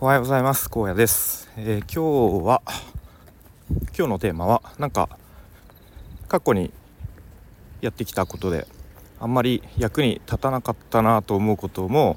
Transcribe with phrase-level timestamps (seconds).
[0.00, 2.62] おはようございます荒野です、えー、今日は
[3.96, 5.08] 今日のテーマはなんか
[6.28, 6.72] 過去に
[7.80, 8.68] やってきたことで
[9.18, 12.16] あんまり役に立たなかったなと思うことも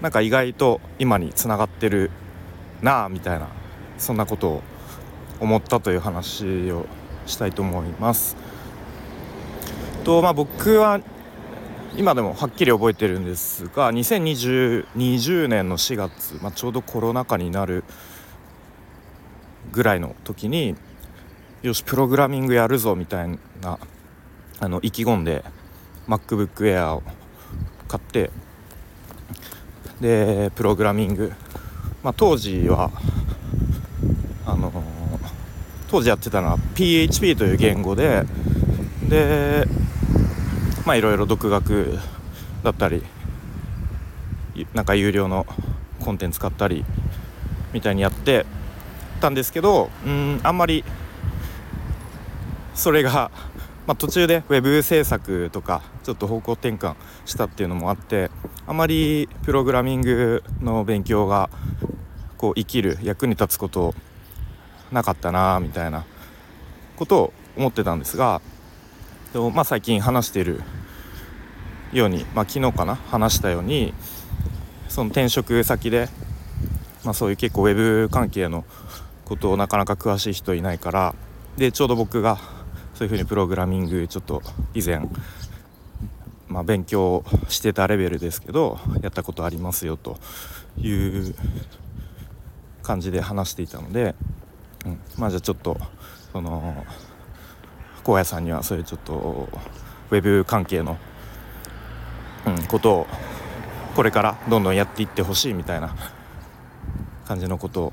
[0.00, 2.10] なんか意外と今につながってる
[2.80, 3.48] なあみたいな
[3.98, 4.62] そんなことを
[5.38, 6.86] 思ったという話を
[7.26, 8.38] したいと思います。
[10.04, 11.02] とまあ僕は
[11.96, 17.84] 今でもはっきり覚えてるんですが2020年の4月、まあ、ちょうどコロナ禍になる
[19.72, 20.76] ぐらいの時に
[21.62, 23.78] よしプログラミングやるぞみたいな
[24.60, 25.44] あの意気込んで
[26.06, 27.02] MacBook Air を
[27.88, 28.30] 買って
[30.00, 31.32] でプログラミング、
[32.02, 32.90] まあ、当時は
[34.46, 34.82] あのー、
[35.88, 38.24] 当時やってたのは PHP という言語で
[39.08, 39.66] で
[40.86, 41.98] まあいろいろ独学
[42.62, 43.02] だったり
[44.74, 45.46] なんか有料の
[46.00, 46.84] コンテンツ買ったり
[47.72, 48.46] みたいにやって
[49.20, 50.84] たんですけどうんあんまり
[52.74, 53.30] それが、
[53.86, 56.94] まあ、途中でウェブ制作とかちょっと方向転換
[57.26, 58.30] したっていうのもあって
[58.66, 61.50] あまりプログラミングの勉強が
[62.38, 63.94] こう生きる役に立つこと
[64.90, 66.04] なかったなみたいな
[66.96, 68.40] ことを思ってたんですが
[69.32, 70.60] でもまあ最近話している
[71.92, 73.94] ように、まあ、昨日かな話したように
[74.88, 76.08] その転職先で、
[77.04, 78.64] まあ、そういう結構ウェブ関係の
[79.24, 81.14] ことをなかなか詳しい人いないから
[81.56, 82.38] でちょうど僕が
[82.94, 84.42] そういうふうにプログラミングちょっと
[84.74, 85.00] 以前、
[86.48, 90.18] まあ、勉強してたレベルですけどやったことありますよと
[90.76, 91.34] いう
[92.82, 94.16] 感じで話していたので、
[94.84, 95.78] うん、まあじゃあちょっと
[96.32, 96.84] その
[98.12, 99.48] 荒野さんにはそういうちょっと
[100.10, 100.98] ウェブ関係の、
[102.46, 103.06] うん、ことを
[103.94, 105.94] これからどんどんやっていってほしいみたいな
[107.26, 107.92] 感じのことを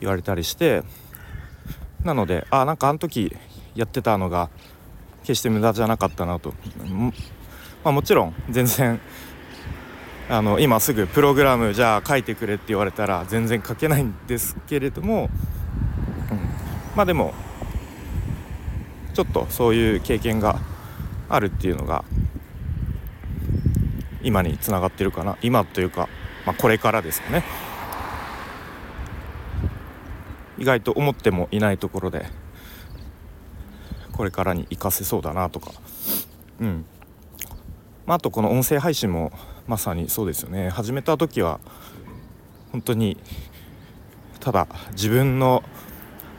[0.00, 0.82] 言われたりして
[2.04, 3.34] なのであなんかあの時
[3.74, 4.50] やってたのが
[5.22, 6.54] 決して無駄じゃなかったなと、
[7.84, 9.00] まあ、もちろん全然
[10.28, 15.30] あの今すぐプログラムじゃあ書いてくれって言われたら全然書けないんですけれども、
[16.30, 16.38] うん、
[16.96, 17.34] まあでも
[19.16, 20.60] ちょっとそういう経験が
[21.30, 22.04] あるっていうのが
[24.22, 25.38] 今につながってるかな。
[25.40, 26.10] 今というか、
[26.44, 27.42] まあ、これからですかね。
[30.58, 32.26] 意外と思ってもいないところで
[34.12, 35.70] これからに活かせそうだなとか。
[36.60, 36.84] うん、
[38.04, 39.32] まあ、あとこの音声配信も
[39.66, 40.68] まさにそうですよね。
[40.68, 41.58] 始めた時は
[42.70, 43.16] 本当に
[44.40, 45.62] ただ自分の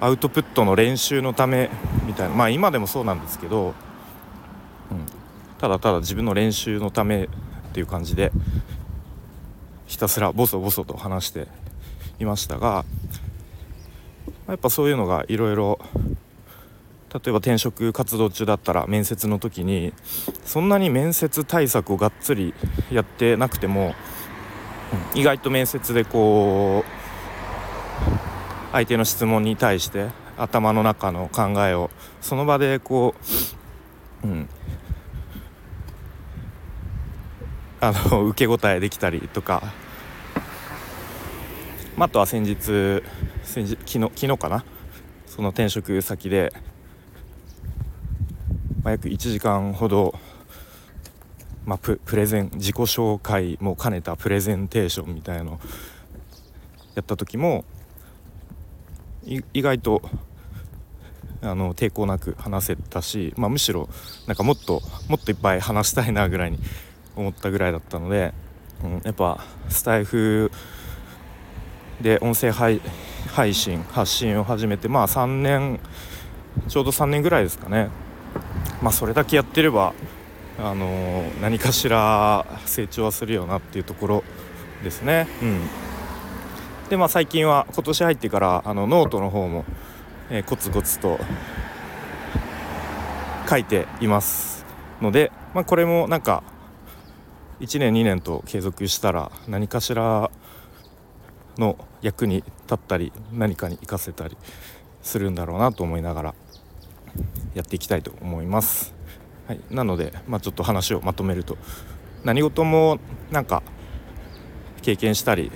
[0.00, 1.70] アウトプットの練習のため
[2.06, 2.34] みたいな。
[2.34, 3.74] まあ今でもそうなんですけど、
[4.90, 5.06] うん、
[5.58, 7.28] ただただ自分の練習のためっ
[7.72, 8.32] ていう感じで
[9.86, 11.48] ひたすらボソボソと話して
[12.18, 12.84] いましたが
[14.46, 15.78] やっぱそういうのがいろいろ
[17.12, 19.94] 例えば転職活動中だったら面接の時に
[20.44, 22.54] そんなに面接対策をがっつり
[22.92, 23.94] やってなくても、
[25.14, 26.97] 意外と面接でこう
[28.72, 31.90] 相手の質問に対して頭の中の考えを
[32.20, 33.14] その場でこ
[34.24, 34.48] う、うん、
[37.80, 39.62] あの受け答えできたりとか、
[41.96, 43.02] まあ、とは先日
[43.42, 44.64] 先日昨日昨日かな。
[45.26, 46.52] その転職先で、
[48.82, 50.18] まあ、約1時間ほど、
[51.64, 55.60] まあ、プレゼン自己紹介も兼ねたプレゼンテーションみたいの
[56.96, 57.64] やった時も
[59.24, 60.02] 意外と
[61.40, 63.88] あの抵抗なく話せたし、まあ、むしろ
[64.26, 66.58] なんかもっともっといっぱい話したいなぐらいに
[67.14, 68.32] 思ったぐらいだったので、
[68.82, 70.50] うん、やっぱスタエフ
[72.00, 72.80] で音声配
[73.52, 75.80] 信発信を始めてまあ3年
[76.68, 77.88] ちょうど3年ぐらいですかね
[78.82, 79.94] まあそれだけやってれば
[80.60, 84.24] あの、何かしら成長はするよなっていうところ
[84.82, 85.87] ですねうん。
[86.88, 89.66] でまあ最近は今年入ってからあのノートの方も、
[90.30, 91.18] えー、コツコツと
[93.48, 94.64] 書いています
[95.02, 96.42] ので、まあ、これもなんか
[97.60, 100.30] 1年2年と継続したら何かしら
[101.58, 104.38] の役に立ったり何かに活かせたり
[105.02, 106.34] するんだろうなと思いながら
[107.54, 108.94] やっていきたいと思います。
[109.46, 111.58] はい、なので、まあ、ちょっと話をまとめると
[112.24, 112.98] 何事も
[113.30, 113.62] なんか
[114.82, 115.50] 経験したり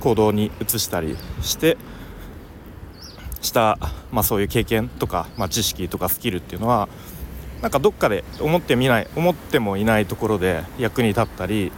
[0.00, 1.76] 行動に移したりして
[3.40, 3.78] した、
[4.10, 6.88] まあ、そういう経験とか、まあ、知識とかスキルっていうのは
[7.62, 11.72] なんかどっかで思ってみない思ってもいないところで役に立ったり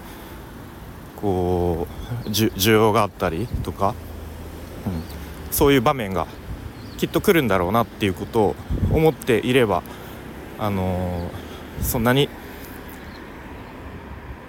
[1.17, 1.87] こ
[2.25, 3.95] う需要があったりとか、
[4.87, 6.27] うん、そういう場面が
[6.99, 8.57] きっと来るんだろうなっていうことを
[8.93, 9.83] 思っていれば、
[10.59, 12.29] あのー、そんなに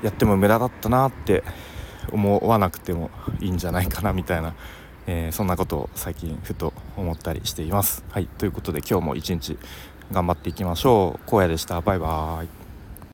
[0.04, 1.44] やっても無駄だったなって
[2.12, 3.10] 思わなくても
[3.40, 4.54] いいんじゃないかなみたいな、
[5.08, 8.04] えー、そんなことを最近ふと思ったりしています。
[8.12, 8.28] はい。
[8.28, 9.58] ということで今日も一日
[10.12, 11.30] 頑張っていきましょう。
[11.30, 11.82] 荒野でした。
[11.82, 12.63] バイバーイ。